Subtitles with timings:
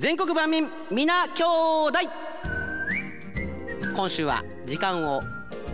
[0.00, 1.44] 全国万民皆兄
[1.92, 1.98] 弟。
[3.94, 5.20] 今週は時間を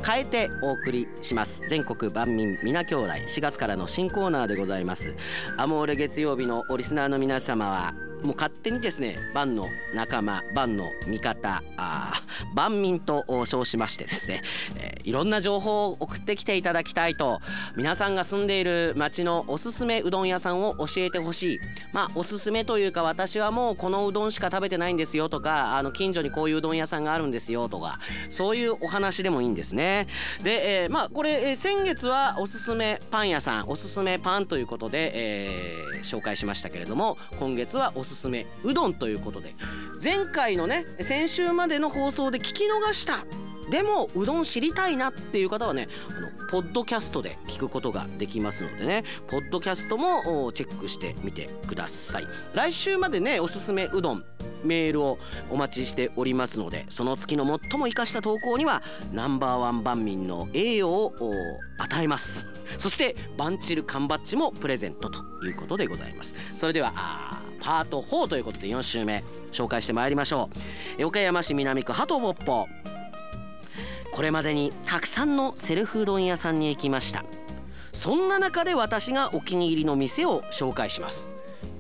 [0.05, 1.63] 変えてお送りします。
[1.69, 3.07] 全国万民皆兄弟。
[3.07, 5.15] 4月からの新コーナーでございます。
[5.59, 12.13] アモーレ月曜日のリスナーの皆様はもう勝手にですね万の仲間万の味方あ
[12.55, 14.43] 万民と称しましてですね、
[14.79, 17.41] えー、いろんな情報を送ってきていただきたいと
[17.77, 21.61] 皆さんが住んでいる町のおすすめうどん屋さんを教えてほしい。
[21.93, 30.09] まあおすすめというか私はもうこのうどんしか食べてないんですよとかあの近所にこういううどん屋さんがあるんですよとかそういうお話でもいいんですね。
[30.43, 39.55] で、えー、まあこれ、えー、先月はおすすめパン屋さんおすすめパンということで、えー、紹介しましたけれども今月はおすすめうどんということで
[40.03, 52.25] 前回のね先週までの放送で聞き逃したでもうどん知りたいなっていう方はねあのポッドキャストで聞くことができますのでねポッドキャストもチェックしてみてください。
[52.55, 54.25] 来週までねおすすめうどん
[54.65, 55.19] メールを
[55.51, 61.13] お待ちしておりますのでその月の最も生かした投稿にはナンバーワン万民の栄誉を
[61.79, 62.47] 与えます。
[62.79, 66.35] そしてバンチル缶バッジもプレゼントということでございます。
[66.57, 66.93] それでは
[67.61, 70.51] パート4ということで4週目紹介してまいりましょ
[70.99, 71.05] う。
[71.05, 72.67] 岡山市南区鳩ぼっぽ。
[74.17, 77.27] これまでにたくさんのセルフうどん屋さんに行きました。
[77.93, 81.31] そんな中で私がお気に入りの店を紹介します。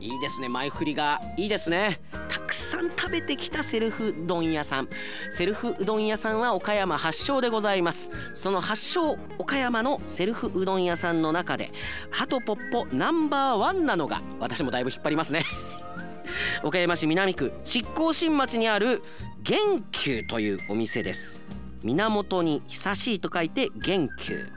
[0.01, 1.99] いいですね前振りがいいですね。
[2.29, 4.89] たくさん食べてきたセルフうどん屋さん。
[5.31, 8.11] セルフうどん屋さんは岡山発祥でございます。
[8.35, 11.71] その発祥岡山のセルフうどん屋さんの中で
[12.11, 15.47] ハトポッポナンバーワンなのが私もだいぶ引っ張りますね。
[16.63, 19.03] 岡山市南区執行新町にある
[19.43, 21.46] 元久というお店です。
[21.87, 24.51] 源に久しいと書いて元久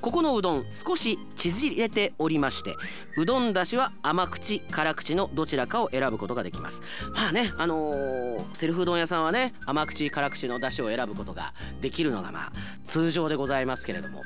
[0.00, 2.74] ここのうどん少し縮れておりまして
[3.16, 6.82] うどんだしは甘口辛口のどちらかを選ぶことができます。
[7.12, 12.52] まあねあのー、セルフうどん屋さんはね甘口辛口のだしを選ぶことができるのがまあ
[12.84, 14.22] 通常でございますけれども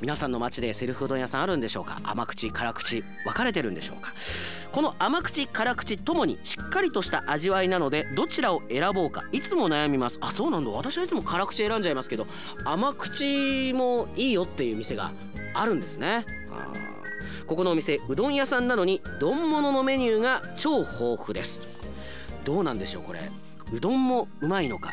[0.00, 1.98] 皆さんの街でセルフうどん屋さんあるんでしょうか？
[2.04, 4.12] 甘口辛口分かれてるんでしょうか？
[4.72, 10.18] この甘口辛口ともにしっかりとした味わいなのでどちらを選ぼうかいつも悩みます。
[10.20, 10.70] あそうなんだ。
[10.70, 12.26] 私はいつも辛口選んじゃいますけど
[12.64, 15.12] 甘口もいいよっていう店がが
[15.54, 16.26] あるんですね。
[17.46, 21.60] ここのお店うどん屋さんなのに丼物のメニューが超豊富です。
[22.44, 23.20] どうなんでしょうこれ。
[23.72, 24.92] うどんもうまいのか。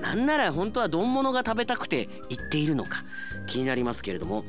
[0.00, 3.04] なんなら本当は丼物が食べたくて行っているのか。
[3.46, 4.44] 気になりますけれども。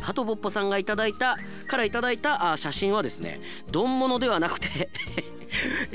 [0.00, 1.36] ハトボッポさんがいただいた
[1.66, 3.40] からいただいた写真はですね
[3.72, 4.90] 丼物ではなくて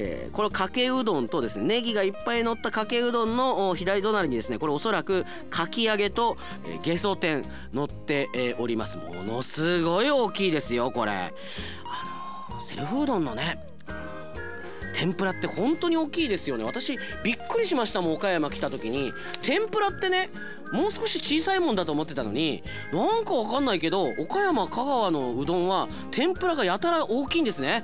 [0.03, 8.97] えー、これかけうどんとですねネギがいっぱい乗ったかけうどんの左隣にですねこれおそらくかき揚げと、えー、ゲソ天乗って、え、おります。
[8.97, 11.12] ものすごい大きいですよこれ。
[11.12, 11.31] あ
[12.50, 13.63] のー、セルフうどんのね
[14.94, 16.63] 天ぷらって本当に大きいですよね。
[16.63, 19.13] 私びっくりしましたもん岡山来た時に。
[19.41, 20.29] 天ぷらってね
[20.72, 22.63] もう少し小さいもんだと思ってたのに
[22.94, 27.83] なんかわかんないけど岡山香川のうどんは天ぷらがやたら大きいんですね。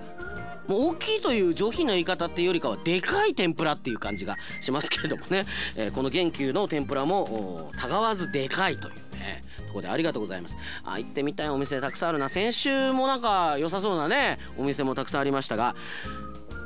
[0.67, 5.45] もう大きいという上品な言い方っていうよりかはでかい天ぷらっていう感じがしますけれどもね、
[5.75, 9.44] えー、この元久の天ぷらもたがわずでかいというね。
[9.67, 10.57] とこでありがとうございます。
[10.83, 12.29] あ行ってみたいお店たくさんあるな。
[12.29, 15.75] 先週もなんか良さそうなねお店もたくさんありましたが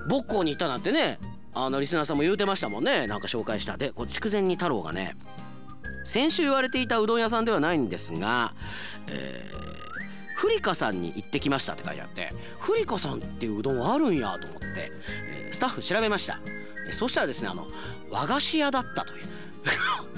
[0.09, 1.19] 母校に行ったなんてね
[1.53, 3.07] あのリスナーさんも言うてましたもんね。
[3.07, 3.78] なんか紹介した。
[3.78, 5.16] でこ筑前煮太郎がね
[6.03, 8.53] 先週言われていたうどん屋さんではないんですが、
[9.07, 9.91] えー
[10.41, 14.91] フリカさんに行ってきましたって書いてあってフリカさんっていううどんあるんやと思って、
[15.29, 16.41] えー、スタッフ調べました、
[16.90, 17.68] え、そしたらですねあの
[18.09, 19.25] 和菓子屋だったという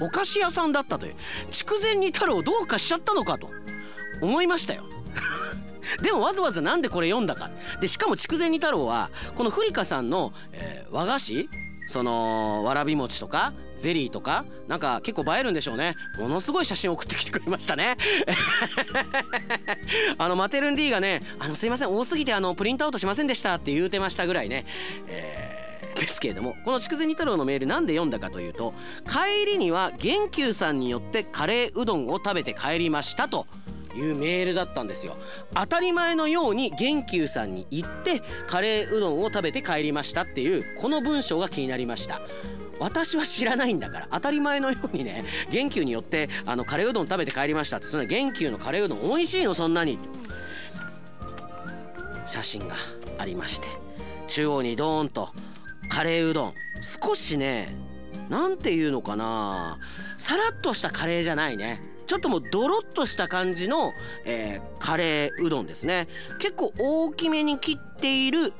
[0.00, 1.14] お菓子屋さんだったという
[1.50, 3.50] 筑前煮太郎どうかしちゃったのかと
[4.22, 4.84] 思いましたよ。
[6.00, 7.50] でもわざわざなんでこれ読んだか。
[7.82, 11.50] でしかも筑前煮太郎はこのフリカさんの、えー、和菓子
[11.86, 15.96] そのわらび餅とかゼリーとかなんか結構映えるんでしょうね。
[16.18, 17.96] ものすごい写真送ってきてくれましたね。
[20.18, 24.66] あのマテルン D がね「あのすいません多すぎてあのプリントアウトしませんでした」って言うてましたぐらいね、
[25.08, 28.74] えー、ですけれどもこの筑前煮太郎のメールなんで読んだかというと
[29.08, 33.46] 帰りには元久さんによってカレーうどんを食べて帰りましたと。
[33.96, 35.16] いうメールだったんですよ。
[35.54, 42.20] 当たり前のように元久さんに行ってカレーうどんを食べて帰りましたっていうこの文章が気になりました。
[42.80, 49.98] 私は知らないんだから当たり前のようにね元久によってあのカレーうどん食べて帰りましたってそんな元久のカレーうどん美味しいのそんなに。
[52.26, 52.74] 写真が
[53.18, 53.68] ありまして
[54.28, 55.28] 中央にドーンと
[55.90, 56.54] カレーうどん。
[56.80, 57.74] 少しね
[58.28, 59.78] 何て言うのかな
[60.16, 61.80] さらっとしたカレーじゃないね。
[62.06, 63.92] ちょっともうドロッとした感じの、
[64.26, 66.06] えー、カレーうどんですね。
[66.38, 68.52] 結構大きめに切っている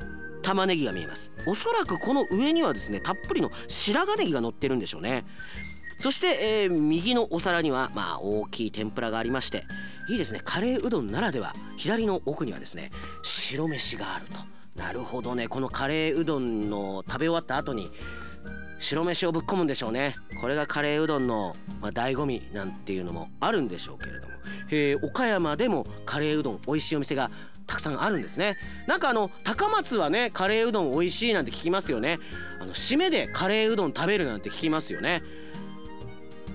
[0.44, 1.32] 玉ねぎが見えます。
[1.46, 5.24] おそらくこの上にはですねたっぷりの白髪ネギが乗ってるんでしょうね。
[5.98, 9.64] そして、えー、右のお皿にはまあ大きい天ぷらがありまして
[10.08, 10.40] いいですね。
[10.44, 12.90] カレーうどんならでは左の奥にはですね
[13.22, 14.38] 白飯があると。
[14.76, 15.48] なるほどね。
[15.48, 17.90] このカレーうどんの食べ終わった後に
[18.78, 20.16] 白飯をぶっ込むんでしょうね。
[20.40, 24.34] これがカレーうどんの、まあ、醍醐味なんていうのもあるんでしょうけれども、
[24.70, 27.30] えー、岡山でもカレーうどん美味しいお店が
[27.66, 28.56] たくさんあるんですね。
[28.86, 32.18] なんかあの高松はねカレーうどん美味しいなんて聞きますよね。
[32.60, 35.22] あの締めでカレーうどん食べるなんて聞きますよね。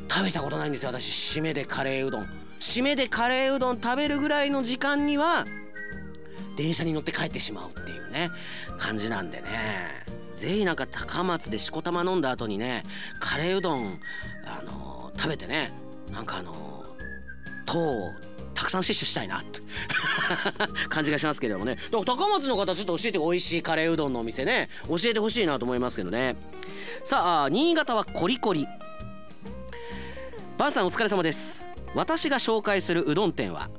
[0.10, 1.40] 食べたことないんですよ私。
[1.40, 2.28] 締めでカレーうどん。
[2.60, 5.46] 締めでカレーうどん食べるぐらいの時間には
[6.58, 8.32] 電車に乗って帰ってしまうっていうね
[8.78, 10.06] 感じなんでね。
[10.36, 12.84] ぜひなんか高松でしこたま飲んだ後にね
[13.20, 14.00] カレーうどん
[14.46, 15.72] あのー、食べてね
[16.14, 18.14] なんかあのー、糖を
[18.60, 19.62] たくさん摂取したいなって。
[20.90, 21.76] 感じがしますけれどもね。
[21.76, 24.70] だから高松の方ちょっと教えて美味しいカレーうどんのお店ね。
[24.90, 26.36] 教えてほしいなと思いますけどね。
[27.06, 28.68] さあ新潟はコリコリ。
[30.58, 31.66] バンさんお疲れ様です。
[31.96, 33.70] 私が紹介するうどん店は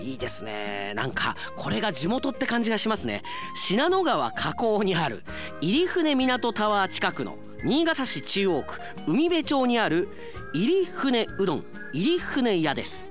[0.00, 0.92] いいですね。
[0.96, 3.22] なんかこれが地元って感じがしますね。
[3.54, 5.22] 信濃川河口にある
[5.60, 10.08] 入船港タワー近くの新潟市中央区海辺町にある
[10.52, 13.08] 入船うどん入船屋です。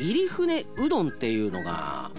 [0.00, 2.10] 入船うどんっていうのが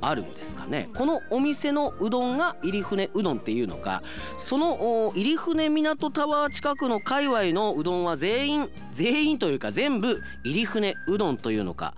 [0.00, 0.90] あるんですかね。
[0.94, 4.02] このお店のうどんが入船うどんっていうのか
[4.36, 11.94] その入船港タワー近くの界隈のうどんは全員全員というか全部入船うどんというのか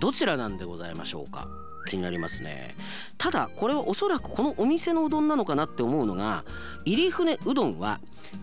[0.00, 1.46] どちらなんでございましょうか？
[1.86, 2.74] 気になりますね。
[3.18, 6.44] ただこれはおそらくこのお店のうどんなのかなって思うのが
[6.84, 8.00] 入船うどんは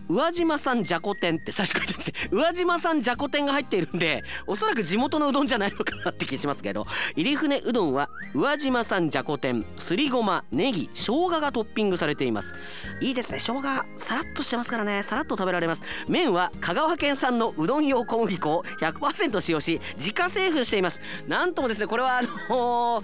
[0.08, 12.54] 宇和島産じゃこ天って最初書いてあって宇和島産じゃこ天が入っているんでおそらく地元のうどんじゃないのかなって気しますけど入船うどんは宇和島産じゃこ天すりごまネギ生姜がトッピングされています。
[13.00, 13.38] いいですね。
[13.38, 13.62] 生姜
[13.96, 15.02] さらっとしてますからね。
[15.02, 15.82] さらっと食べられます。
[16.08, 21.00] 麺は香川県産のうどん用小麦粉を100%使用し自家製粉しています。
[21.26, 22.22] なんともですねこれはあ
[22.52, 23.02] の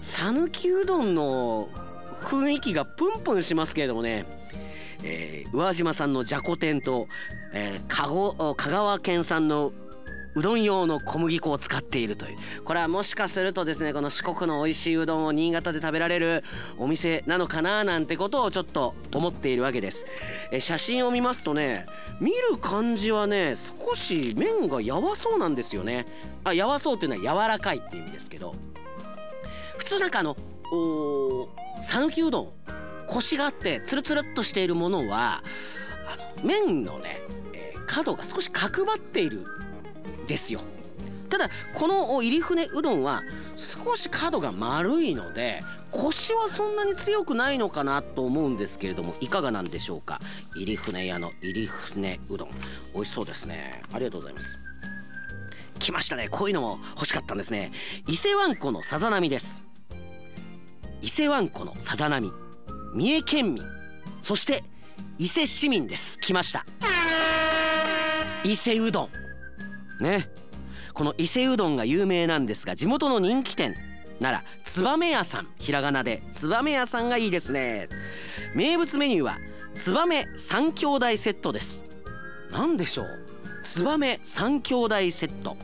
[0.00, 1.68] 讃岐うどんの
[2.20, 4.24] 雰囲気がプンプンしますけれどもね。
[5.02, 7.06] えー、宇和島産のじゃこ天と、
[7.52, 9.72] えー、香香川県産の
[10.34, 12.36] うどん用の小麦粉を使っているという。
[12.62, 16.44] これはもしかするとですねこの四国の美味しいうどんを新潟で食べられる
[16.76, 20.04] お店なのかななんてことをちょっと思っているわけです、
[20.52, 21.86] え写真を見ますとね
[22.20, 26.04] 見る感じはね少し麺がやわそうなんですよね。
[26.44, 28.54] あやわそうっていうのは柔らかいって意味ですけど。
[29.86, 30.36] 通なんかあの
[31.80, 32.52] 讃岐うどん
[33.06, 35.42] コシがあってツルツルっとしているものは
[36.12, 37.20] あの麺のね、
[37.54, 39.46] えー、角が少し角張っている
[40.26, 40.60] ですよ。
[41.28, 43.22] ただこの入船うどんは
[43.56, 45.60] 少し角が丸いので
[45.90, 50.20] コシはそんなに強くないのかなと思うんですけれどもいかがなんでしょうか？
[50.56, 52.50] 入船屋の入船うどん。
[52.94, 53.82] 美味しそうですね。
[53.92, 54.58] ありがとうございます。
[55.80, 56.28] 来ましたね。
[56.28, 57.72] こういうのも欲しかったんですね。
[58.06, 59.65] 伊勢湾湖のさざ波です。
[61.06, 62.32] 伊勢湾湖のさざ波
[62.92, 63.64] 三重県民
[64.20, 64.64] そして
[65.18, 66.18] 伊勢市民です。
[66.18, 66.66] 来ました。
[68.42, 69.08] 伊勢うど
[70.00, 70.02] ん。
[70.02, 70.28] ね。
[70.94, 73.76] この伊勢うどんが有名なんですが地元の人気店
[74.18, 75.48] なら燕屋さん。
[75.60, 77.88] ひらがなで燕屋さんがいいですね。
[78.56, 79.38] 名物メニューは
[79.74, 81.84] 燕三兄弟セットです。
[82.50, 83.06] 何でしょう？
[83.62, 85.56] 燕三兄弟セット。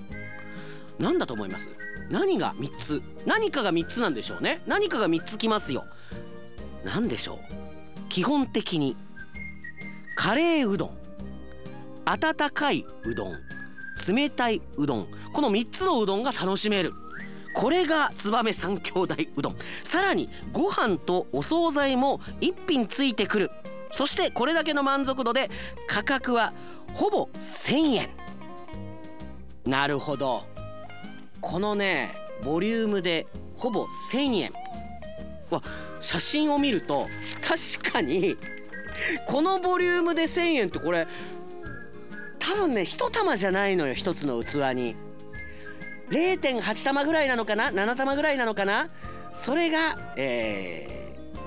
[1.00, 1.68] 何だと思います？
[2.10, 3.02] 何が3つ？
[3.26, 4.60] 何かが3つなんでしょうね。
[4.66, 5.84] 何かが3つきますよ。
[6.84, 7.38] 何でしょう？
[8.08, 8.96] 基本的に
[10.16, 10.90] カレーうどん
[12.04, 13.32] 温かいうどん
[14.14, 15.06] 冷たいうどん。
[15.32, 16.92] この3つのうどんが楽しめる。
[17.54, 19.56] これが燕三兄弟うどん。
[19.84, 23.50] さらにご飯とお惣菜も1品ついてくる。
[23.90, 25.50] そしてこれだけの満足度で
[25.86, 26.52] 価格は
[26.94, 28.10] ほぼ1000円。
[29.64, 30.44] なるほど。
[31.42, 34.52] このねボリュームでほぼ1000円。
[35.50, 35.62] わ
[36.00, 37.06] 写真を見ると
[37.42, 38.36] 確かに
[39.26, 41.06] このボリュームで1,000円ってこれ
[42.38, 44.96] 多分ね1玉じゃないのよ1つの器に。
[46.08, 48.88] 0.8玉ぐらいなのかな？7玉ぐらいなのかな？
[49.34, 51.01] それがえー、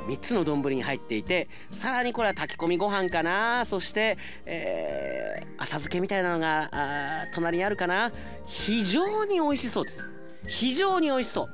[0.07, 3.65] 3つの丼に入っていてさらにこれは炊き込みご飯かな。
[3.65, 8.11] そして、えー、浅漬けみたいなのがあ隣にあるかな。
[8.45, 10.09] 非常に美味しそうです。
[10.47, 11.49] 非常に美味しそう。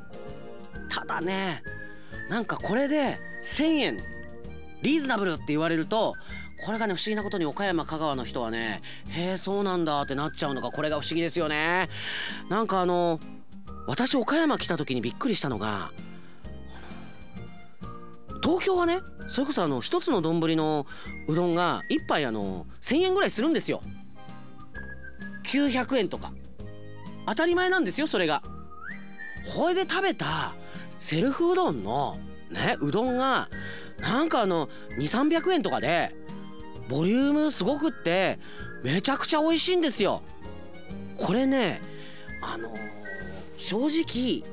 [0.89, 1.63] ただね
[2.29, 3.97] なんかこれで1,000円。
[4.81, 6.15] リーズナブルって言われると
[6.65, 11.89] これがね不思議なことに岡山香川の人はねへえそうなんだってなっちゃうのがこれが不思議ですよね。
[12.49, 13.19] なんかあの
[13.87, 15.91] 私岡山来た時にびっくりしたのが
[18.43, 20.85] 東京はねそれこそあの一つの丼の
[21.27, 23.81] うどんが1杯あの1,000円ぐらいするんですよ。
[25.43, 26.33] 900円とか。
[27.27, 28.41] 当たり前なんですよそれが。
[29.45, 30.55] ほいで食べた
[30.99, 32.17] セルフうどんの
[32.51, 33.49] ねうどんが
[33.99, 36.15] なんかあの2300円とかで
[36.89, 38.39] ボリュームすごくって
[38.83, 40.21] めちゃくちゃ美味しいんですよ。
[41.17, 41.81] これね
[42.41, 42.79] あのー、
[43.57, 44.43] 正直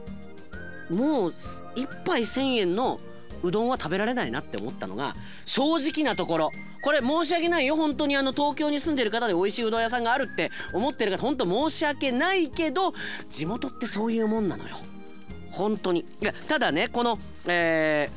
[0.90, 3.00] もう1杯1,000円の
[3.42, 5.14] うどんは食べられないなって思ったのが
[5.44, 6.50] 正直なところ。
[6.80, 7.76] これ申し訳ないよ。
[7.76, 12.92] 本当にあの東京に住んでる方で美味しいうどん屋さんがあるって思ってる方本当申し訳ないけど
[13.28, 14.76] 地元ってそういうもんなのよ。
[15.50, 16.00] 本当に。
[16.00, 18.10] いやただねこのえ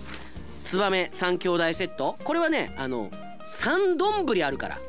[0.64, 2.18] ー、燕三兄弟セット。
[2.24, 3.10] これはねあの
[3.48, 4.80] 3丼あるから。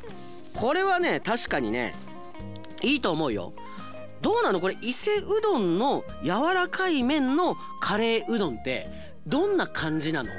[0.54, 1.94] これはね確かにね
[2.82, 3.52] いいと思うよ。
[4.22, 4.60] どうなの？
[4.60, 8.88] これ伊勢うどんの柔らかい麺のカレーうどんって
[9.26, 10.30] どんな感じなの？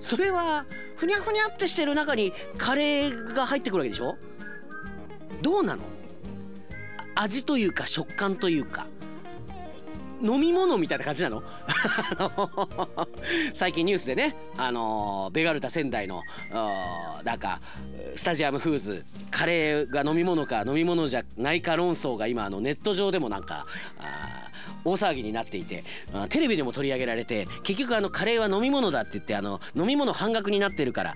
[0.00, 4.16] それはふにゃふにゃってしてる中にカレーが入ってくるわけでしょ？
[5.40, 5.82] どうなの？
[7.16, 8.86] 味というか食感というか。
[10.24, 11.42] 飲み物みたいな感じなの？
[13.52, 16.22] 最近ニュースでねあのベガルタ仙台の
[17.24, 17.60] なんか
[18.16, 23.66] スタジアムフーズカレーが飲み物か飲み物じゃないか論争が今あのネット上でもなんか
[24.86, 25.82] 大騒ぎになっていて
[26.28, 31.14] テレビでも取り上げられて結局あのカレーは飲み物だって言ってあの飲み物半額になってるから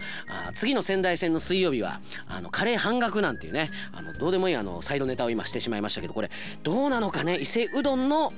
[0.54, 6.30] 次の仙台戦の水曜日はあのカレー半額なんていうねあのどうでもいいあのサイドネタを今してしまいましたけどこれ
[6.62, 7.36] どうなのかね？
[7.38, 8.32] 伊勢うどんの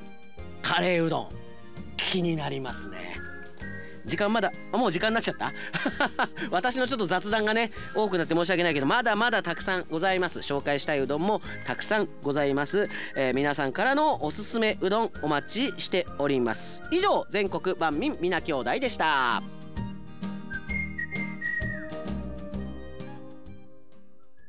[0.62, 1.28] カレーうどん。
[1.96, 3.16] 気になりますね。
[4.06, 5.52] 時間まだもう時間になっちゃった？
[6.50, 10.40] 私のちょっと雑談がね多くなって申し訳ないけどまだまだたくさんございます。
[10.40, 16.82] 紹介したいうどんもたくさんございます、えー、皆さんからのおすすめうどんお待ちしております。
[16.90, 19.59] 以上全国万民皆兄弟でした。